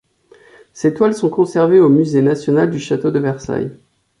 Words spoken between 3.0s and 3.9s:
de Versailles.